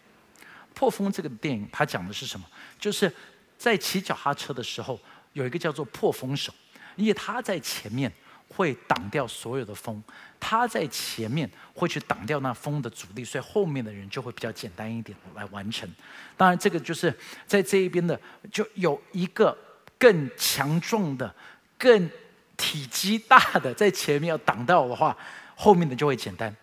[0.73, 2.45] 破风》这个电影，它讲的是什么？
[2.79, 3.13] 就是
[3.58, 4.99] 在骑脚踏车的时候。
[5.34, 6.51] 有一个叫做破风手，
[6.95, 8.12] 因为他在前面
[8.49, 10.03] 会挡掉所有的风，
[10.39, 15.89] 他在前面会去挡掉那风的阻力，所以后面的人就会比较简单一点来完成。
[16.35, 18.19] 当然，这个就是在这一边的，
[18.51, 19.57] 就有一个
[19.97, 21.33] 更强壮的、
[21.77, 22.09] 更
[22.57, 25.15] 体积大的在前面要挡到的话，
[25.55, 26.53] 后面的就会简单。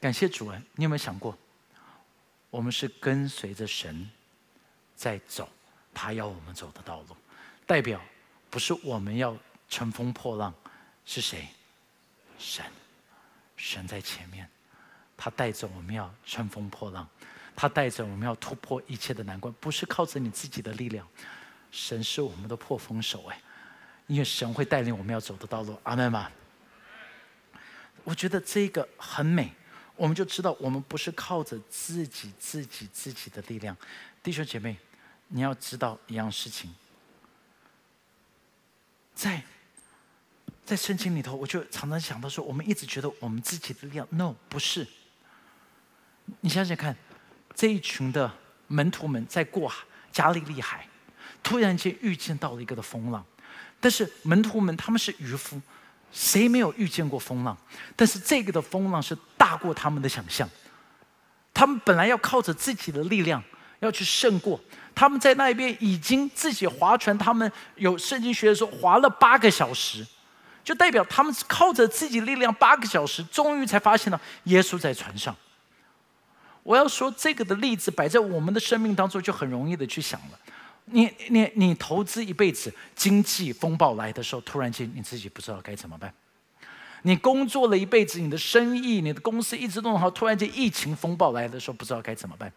[0.00, 1.36] 感谢主人，你有没有想过，
[2.50, 4.08] 我们是跟随着神
[4.94, 5.48] 在走，
[5.92, 7.16] 他要我们走的道路。
[7.66, 8.00] 代表
[8.50, 9.36] 不是我们要
[9.68, 10.52] 乘风破浪，
[11.06, 11.48] 是谁？
[12.38, 12.64] 神，
[13.56, 14.48] 神在前面，
[15.16, 17.08] 他带着我们要乘风破浪，
[17.54, 21.06] 他带着我们要突破一切的难关，不是靠着你自己的力量，
[21.70, 23.40] 神是我们的破风手哎，
[24.06, 26.30] 因为神会带领我们要走的道路，阿门吗？
[28.02, 29.52] 我觉得这个很美，
[29.96, 33.74] 我们就知道我们不是靠着自己、自己、自己的力量，
[34.22, 34.76] 弟兄姐妹，
[35.28, 36.74] 你要知道一样事情。
[39.14, 39.42] 在
[40.64, 44.86] 在圣经里头，我就常常想到说，我们一直觉得我们自己的力量，no，不是。
[46.40, 46.96] 你想想看，
[47.54, 48.32] 这一群的
[48.68, 49.70] 门徒们在过
[50.10, 50.88] 加利利海，
[51.42, 53.22] 突然间遇见到了一个的风浪，
[53.78, 55.60] 但是门徒们他们是渔夫，
[56.10, 57.54] 谁没有遇见过风浪？
[57.94, 60.48] 但是这个的风浪是大过他们的想象，
[61.52, 63.42] 他们本来要靠着自己的力量
[63.80, 64.58] 要去胜过。
[64.94, 70.06] 他们在那边已经自己划船，他们有圣经学的说划了八个小时，
[70.64, 75.36] 就代表他们靠着自己力量八个小时，终于才发现了耶稣在船上。
[76.62, 80.40] 我要说这个的例子摆在我们的生命当中，就很容易的去想了。
[80.86, 86.12] 你你你投资一辈子，经济风暴来的时候，突然间你自己不知道该怎么办。
[87.02, 92.50] 你工作了一辈子，你的生意、你的公司一直都很好，突然间疫情风暴来的时候，不知道该怎么办。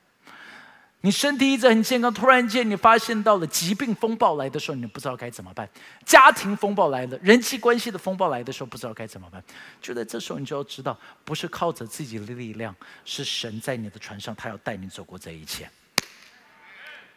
[1.02, 5.66] 你身体一直很健康，突然间你发现到了疾病风暴来的时候，你不知道该怎么办；
[6.04, 9.42] 家庭风暴来了，人际关系的风暴来的时候，不知道该怎么办。
[9.80, 15.70] 就在这时候，你就要知道，不是靠着自己的力量，是神在你的船上，他要带你走过这一切。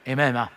[0.05, 0.49] 明白吗？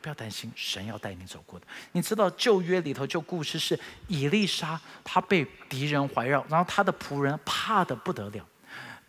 [0.00, 1.66] 不要担心，神要带你走过的。
[1.92, 8.46] 你知道旧约里头就故事是以丽莎，她被敌人环绕，然后她的仆人怕的不得了。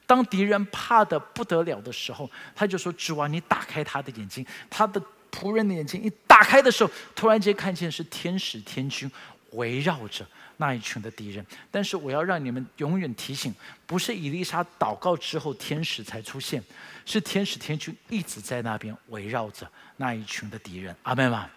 [0.10, 5.00] 当敌人怕的不得了的时候，他就说：“主啊，你打开他的眼睛。”他的
[5.32, 9.10] 仆人的眼睛一打开的时候，突然间看见是天使天军
[9.52, 10.26] 围绕着
[10.58, 11.46] 那一群的敌人。
[11.70, 13.54] 但是我要让你们永远提醒：
[13.86, 16.64] 不是伊丽莎祷告之后天使才出现，
[17.06, 20.96] 是天使天军一直在那边围绕着那一群的敌人。
[21.04, 21.48] 阿门吗？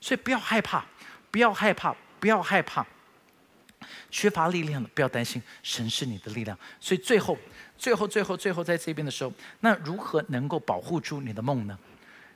[0.00, 0.84] 所以不要害怕，
[1.30, 2.84] 不要害怕，不要害怕。
[4.10, 6.58] 缺乏力量的，不要担心，神是你的力量。
[6.80, 7.36] 所以最后，
[7.76, 11.78] 最后，最后，最后，在这边的时候，那如何能够保护住你的梦呢？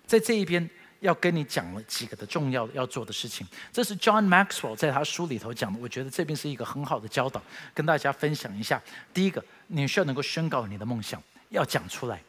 [0.07, 0.68] 在这一边
[1.00, 3.46] 要跟你讲了几个的重要的要做的事情。
[3.72, 8.83] 这是 John Maxwell 在他书里头讲的，我觉得这边是一个很好的教导，跟大家分享一下。
[9.14, 12.20] 第一个，你需要能够宣告你的梦想，要讲出来。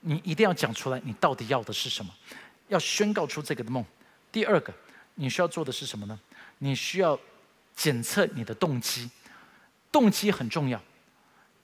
[0.00, 2.14] 你一定要讲出来，你到底要的是什么？
[2.68, 3.84] 要宣告出这个的梦。
[4.30, 4.72] 第二个，
[5.16, 6.18] 你需要做的是什么呢？
[6.58, 7.18] 你需要
[7.78, 9.08] 检测你的动机，
[9.92, 10.82] 动机很重要，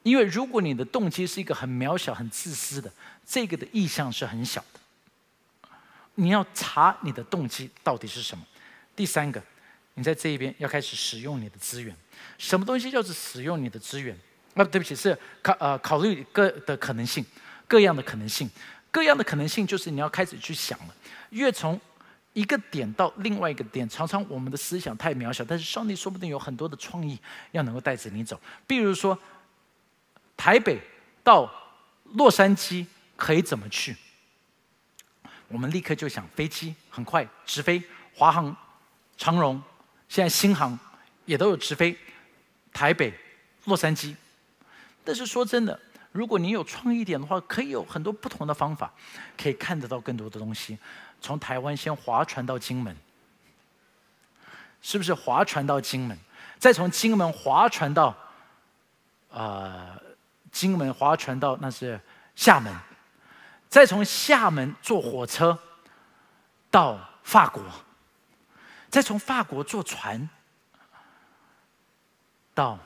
[0.05, 2.89] 因为如果你的动机是一个很渺小、很自私的，
[3.27, 4.81] 这个的意向是很小的。
[6.15, 8.47] 你要查你的动机到底是什么。
[8.95, 9.43] 第三个，
[9.95, 11.93] 你在这一边要开始使用你的资源。
[12.39, 14.17] 什么东西叫做使用你的资源？
[14.55, 17.27] 啊，对不起，是考呃考虑各的可能性。
[17.67, 18.49] 各样的可能性，
[18.93, 20.95] 各样的可能性，就是你要开始去想了。
[21.31, 21.81] 越从
[22.35, 27.19] 一个点到另外一个点，常常我们的思想太渺小，但是上帝说不定有很多的创意
[27.53, 28.39] 要能够带着你走。
[28.67, 29.19] 比如说，
[30.37, 30.81] 台北
[31.23, 31.51] 到
[32.05, 32.85] 洛杉矶
[33.17, 33.97] 可以怎么去？
[35.49, 37.83] 我们立刻就想飞机很快直飞，
[38.15, 38.55] 华航、
[39.17, 39.63] 长荣，
[40.09, 40.79] 现在新航
[41.25, 41.97] 也都有直飞
[42.73, 43.15] 台北、
[43.65, 44.15] 洛杉矶。
[45.05, 45.81] 但是说真的。
[46.15, 48.93] 如果你有创意点的话，可以有很多不同的方法，
[49.37, 50.79] 可以看得到更多的东西。
[51.21, 52.97] 从台湾先划船到金门，
[54.81, 56.17] 是不是划船到金门？
[56.57, 58.17] 再从金门划船到，
[59.29, 60.01] 呃，
[60.53, 62.01] 金门划船到那是
[62.37, 62.73] 厦门，
[63.69, 65.59] 再从厦门坐火车
[66.71, 67.61] 到法国，
[68.89, 70.31] 再从法国坐船
[72.55, 72.79] 到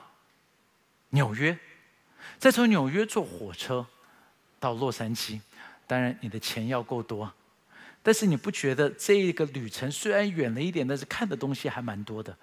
[1.11, 1.55] 纽约。
[2.39, 3.85] 再从纽约坐火车
[4.61, 5.41] 到洛杉矶，
[5.87, 7.33] 当然你的钱要够多，
[8.03, 12.37] 但是你不觉得这一个旅程虽然远了一点，但是看的东西还蛮多的。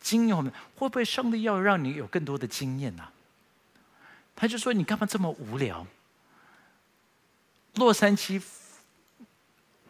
[0.00, 3.08] 经验会不会上帝要让你有更多的经验呢？
[4.36, 5.84] 他就说：“你干嘛这么无聊？”
[7.74, 8.40] 洛杉矶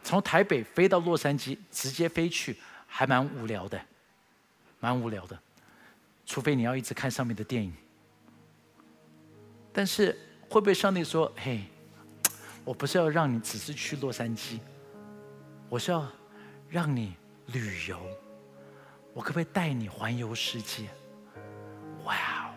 [0.03, 3.79] 从台北飞到洛杉矶，直接飞去，还蛮无聊的，
[4.79, 5.37] 蛮无聊的。
[6.25, 7.71] 除非你要一直看上面的电影。
[9.79, 10.13] 但是
[10.49, 11.61] 会不会上帝说：“嘿，
[12.65, 14.59] 我不是要让你只是去洛杉矶，
[15.69, 16.05] 我是要
[16.67, 17.13] 让你
[17.53, 17.97] 旅游，
[19.13, 20.89] 我可不可以带你环游世界？”
[22.03, 22.51] 哇哦，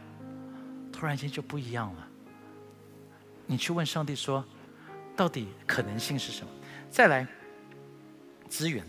[0.93, 2.09] 突然间就不一样了。
[3.47, 4.45] 你去问上帝说
[5.15, 6.53] ：“到底可能性是什么？”
[6.91, 7.25] 再来，
[8.49, 8.85] 资源，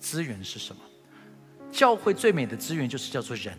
[0.00, 0.80] 资源是什么？
[1.70, 3.54] 教会最美的资源就是叫做人。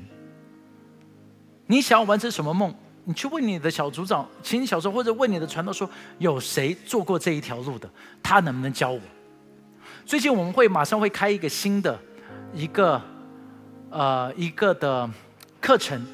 [1.67, 2.75] 你想要完成什么梦？
[3.07, 7.89] 你去问你的小组长，请你小时候或者问你的传道说，有谁做过这一条路的？
[8.21, 8.99] 他能不能教我？
[10.05, 11.97] 最近我们会马上会开一个新的
[12.53, 13.01] 一个
[13.89, 15.09] 呃一个的
[15.61, 16.05] 课程，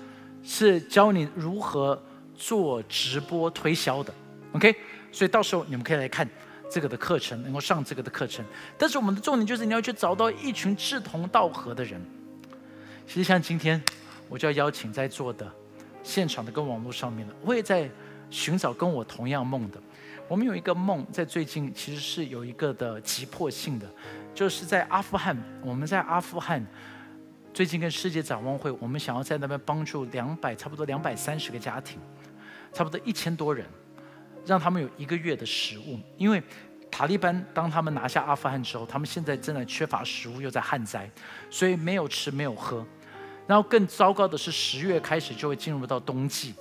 [0.44, 2.00] 是教你如何
[2.36, 4.14] 做直播推销的。
[4.52, 4.76] OK，
[5.12, 6.30] 所以到时候你们可以来看
[6.70, 8.46] 这个的课程，能够上这个的课程。
[8.78, 12.00] 但是我们的重点就是你要去找到一群志同道合的人。
[13.08, 13.82] 其实像今天。
[14.30, 15.46] 我就要邀请在座的、
[16.04, 17.90] 现场的跟网络上面的，我也在
[18.30, 19.82] 寻找跟我同样梦的。
[20.28, 23.90] 我们有一个梦，在最近其实是有一个的急迫性的，
[24.34, 25.38] 就是在阿富汗。
[25.62, 26.66] 我们在阿富汗
[27.54, 32.00] 最近跟世界展望会，我们想要在那边帮助两百，差不多两百三十个家庭，
[32.72, 33.66] 差不多一千多人，
[34.46, 36.00] 让他们有一个月的食物。
[36.18, 36.42] 因为
[36.90, 41.10] 塔利班当他们拿下阿富汗之后，他们现在正在缺乏食物，又在旱灾，
[41.50, 42.84] 所以没有吃，没有喝。
[43.46, 46.54] 然后更糟糕的是，十月开始就会进入到冬季，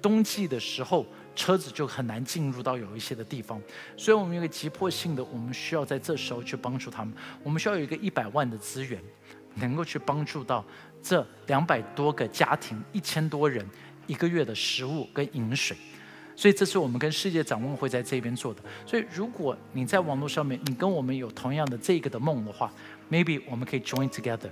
[0.00, 3.60] 冬季的时候车子就很难进入到有一些的地方，
[3.96, 7.12] 所以我们有个急迫性的，我们需要在这时候去帮助他们。
[7.42, 9.00] 我们需要有一个一百万的资源，
[9.54, 10.64] 能够去帮助到
[11.02, 13.64] 这两百多个家庭、一千多人
[14.06, 15.76] 一个月的食物跟饮水。
[16.36, 18.62] 所以这是我们跟世界展望会在这边做的。
[18.86, 22.72] 所以如果你在网络上面，你跟我们有同样的这个的梦的话
[23.10, 24.50] ，maybe 我们可以 join together。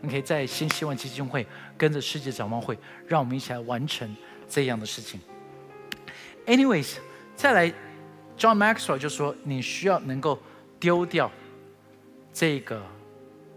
[0.00, 4.14] 你可以在新希望基金会跟着世界展望会，让我们一起来完成
[4.48, 5.20] 这样的事情。
[6.46, 6.96] Anyways，
[7.34, 7.72] 再来
[8.36, 10.38] ，John Maxwell 就说你需要能够
[10.78, 11.30] 丢掉
[12.32, 12.82] 这个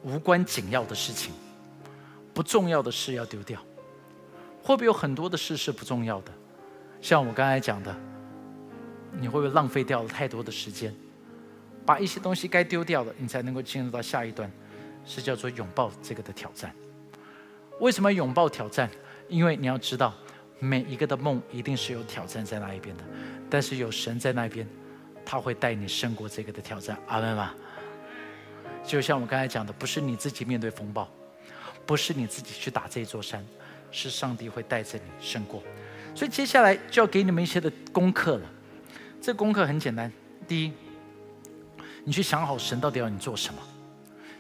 [0.04, 1.34] 无关紧要的事情，
[2.34, 3.62] 不重要的事要丢掉。
[4.64, 6.32] 会不会有很多的事是不重要的？
[7.02, 7.96] 像我刚才讲的，
[9.20, 10.94] 你会不会浪费掉了太多的时间？
[11.86, 14.52] 把一些东西该丢掉的，你才能够进入到下一段。
[15.08, 16.72] 是叫做拥抱这个的挑战。
[17.80, 18.90] 为什么拥抱挑战？
[19.30, 20.14] 因为你要知道，
[20.60, 23.04] 每一个的梦一定是有挑战在那一边的，
[23.50, 24.68] 但是有神在那边，
[25.26, 26.98] 他会带你胜过这个的挑战。
[27.08, 27.54] 阿门吗？
[28.84, 31.10] 就像我刚才讲的，不是你自己面对风暴，
[31.86, 33.46] 不是你自己去打这座山，
[33.92, 35.62] 是上帝会带着你胜过。
[36.16, 38.50] 所以接下来就要给你们一些的功课了。
[39.22, 40.12] 这功课很简单，
[40.48, 40.74] 第一，
[42.06, 43.60] 你去想好神到底要你做什么。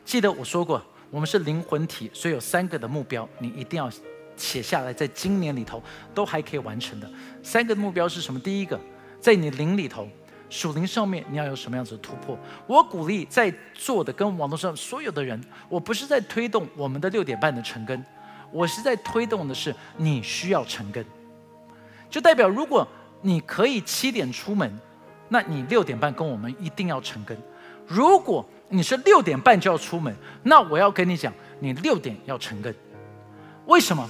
[0.07, 0.81] 记得我说过，
[1.11, 3.91] 我们是灵魂体，所以有三个的目标，你一定要
[4.37, 5.83] 写下来，在今年里头
[6.15, 7.11] 都还可以完成的。
[7.43, 8.39] 三个目标是什么？
[8.39, 8.79] 第一个，
[9.19, 10.07] 在你灵里头。
[10.49, 12.39] 属灵上面你要有什么样子的突破？
[12.67, 15.37] 我鼓励在座的跟网络上所有的人，
[15.67, 18.01] 我不是在推动我们的六点半的成根，
[18.49, 21.05] 我是在推动的是你需要成根，
[22.09, 22.87] 就代表如果
[23.21, 24.73] 你可以七点出门，
[25.27, 27.35] 那你六点半跟我们一定要成根；
[27.85, 32.73] 如果你是六点半就要出门，那我要跟你讲，你六点要成根。
[33.65, 34.07] 为什么？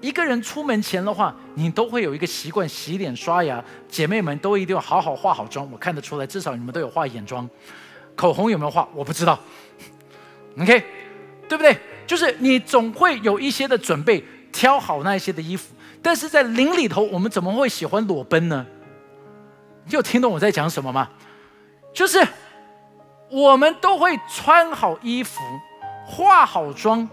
[0.00, 3.62] 一个人出门前的话，你都会有一个习惯，洗脸刷牙。
[3.88, 7.48] 姐妹们都一定要好好化好妆，我看得出来，至少你们都有化眼妆，
[8.14, 8.88] 口红有没有化？
[8.94, 9.38] 我不知道。
[10.60, 10.84] OK，
[11.48, 11.76] 对不对？
[12.06, 15.74] 就是你总会有一些的准备，挑好那一些的衣服。
[16.00, 18.64] 但是在林里头，我们怎么会喜欢裸奔呢？
[19.84, 21.10] 你有听懂我在讲什么吗？
[21.92, 22.24] 就是
[23.30, 25.40] 我们都会穿好衣服，
[26.06, 27.08] 化好妆，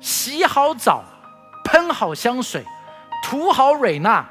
[0.00, 1.04] 洗好澡。
[1.70, 2.64] 喷好香水，
[3.22, 4.26] 涂好蕊娜。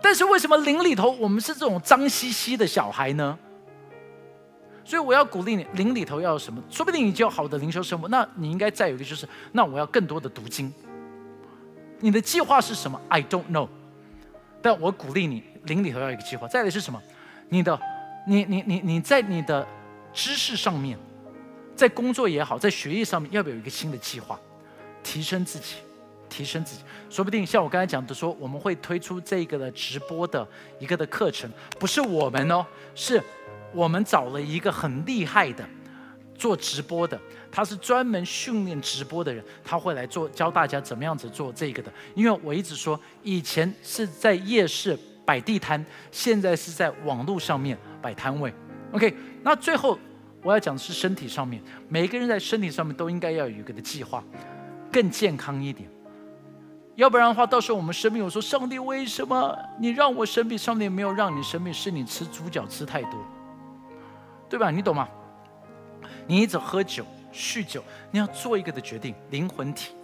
[0.00, 3.38] 但是为什么灵里头我们是这种脏兮兮的小孩呢？
[4.82, 6.62] 所以我要鼓励你，灵里头要有什么？
[6.70, 8.08] 说不定你就有好的灵修生活。
[8.08, 10.72] 那你应该再有一个，就是那我要更多的读经。
[12.00, 13.68] 你的计划是什么？I don't know。
[14.62, 16.48] 但我鼓励你，灵里头要有一个计划。
[16.48, 16.98] 再来是什么？
[17.50, 17.78] 你的，
[18.26, 19.66] 你你你你在你的
[20.12, 20.98] 知识上面，
[21.74, 24.38] 在工作也好，在学业上面，要不要有一个新的计划？
[25.02, 25.76] 提升自己，
[26.28, 30.46] 提升自己，说不定像我刚才讲的，说我们会推出这个的直播的
[30.78, 32.64] 一个的课程，不是我们哦，
[32.94, 33.20] 是
[33.72, 35.68] 我们找了一个很厉害的
[36.36, 37.20] 做直播的，
[37.50, 41.92] 他是专门训练直播的人，他会来做教大家怎么样子做这个的。
[42.14, 48.52] 因为我一直说，以前是在夜市摆地摊，现在是在网络上面摆摊位。
[48.92, 49.98] OK，那最后
[50.42, 54.22] 我要讲的是身体上面，每个人在身体上面都应该要有一个的计划。
[54.92, 55.88] 更健康一点，
[56.96, 60.58] 要不然的话，到时候我们生病，我说上帝为什么你让我生病？
[60.58, 63.18] 上帝没有让你生病，是你吃猪脚吃太多，
[64.50, 64.70] 对吧？
[64.70, 65.08] 你懂吗？
[66.26, 69.94] 你一直喝酒、酗酒，你要做一个的决定，灵魂体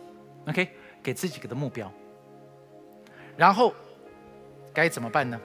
[0.46, 0.70] ，OK，
[1.02, 1.92] 给自己个的目标，
[3.36, 3.74] 然后
[4.78, 5.40] 该怎么办呢？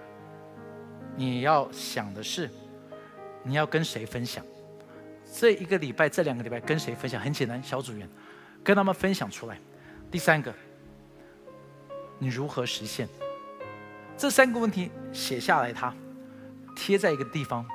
[1.15, 2.47] 你要想的是，
[3.41, 4.45] 你要跟谁分享？
[5.33, 7.19] 这一个礼拜、这两个礼拜跟谁分享？
[7.19, 8.07] 很简单，小组员。
[8.63, 9.57] 跟他们分享出来。
[10.11, 10.53] 第三个，
[12.19, 13.09] 你如何实现？
[14.15, 15.91] 这三个问题写下来，它
[16.75, 17.65] 贴在一个地方，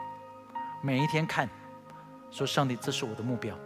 [0.80, 1.48] 每一天看，
[2.30, 3.58] 说上帝，这是我的目标。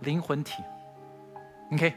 [0.00, 0.62] 灵魂体
[1.72, 1.94] ，OK，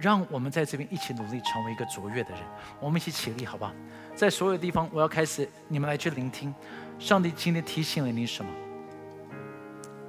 [0.00, 2.40] 让我们在这边一起努力，成为一个卓越的人。
[2.80, 3.72] 我们一起起立，好不好？
[4.14, 6.54] 在所有地方，我要开始，你们来去聆听，
[6.98, 8.50] 上帝今天提醒了你什么？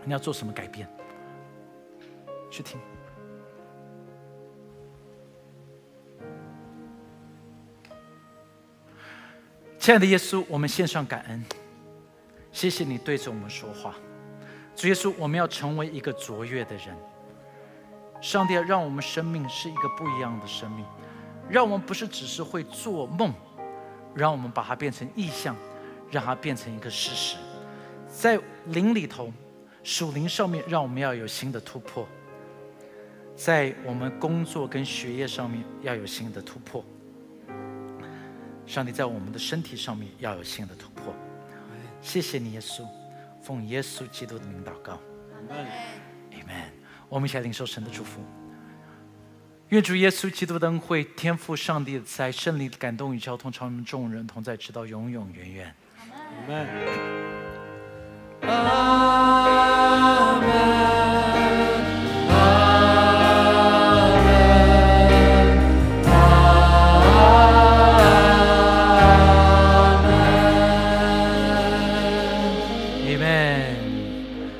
[0.04, 0.88] 你要做什么改变？
[2.52, 2.80] 去听。
[9.80, 11.44] 亲爱的耶稣，我们献上感恩，
[12.52, 13.96] 谢谢你对着我们说话。
[14.76, 16.96] 主耶稣，我们要成为一个卓越的人。
[18.22, 20.84] 上帝要让我们生命是一个不一样的生命，
[21.50, 23.34] 让我们不是只是会做梦，
[24.16, 25.56] 让我们把它变成意象，
[26.12, 27.38] 让它变成一个事实。
[28.08, 29.32] 在灵里头，
[29.84, 32.06] 属灵上面，让我们要有新的突破；
[33.36, 36.84] 在我们工作跟学业上面，要有新的突破。
[38.66, 41.14] 上帝在我们的身体上面要有新的突破。
[42.02, 42.84] 谢谢你，耶稣，
[43.42, 45.00] 奉耶稣基督的名祷告。
[46.32, 46.75] Amen。
[47.10, 48.22] 我们一起来领受神的祝福。
[49.70, 55.76] 愿主耶稣基督的恩惠、天赋上帝的在圣灵的感动与交通，常我们众人同在，直到永永远远。
[58.42, 60.86] 阿门。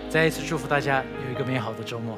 [0.10, 2.18] 再一次祝福大家有一个美好的周末